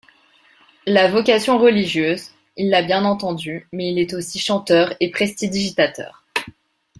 La 0.87 1.07
vocation 1.11 1.59
religieuse, 1.59 2.31
il 2.57 2.71
l'a 2.71 2.81
bien 2.81 3.05
entendu 3.05 3.67
mais 3.71 3.91
il 3.91 3.99
est 3.99 4.15
aussi 4.15 4.39
chanteur 4.39 4.95
et 4.99 5.11
prestidigitateur. 5.11 6.25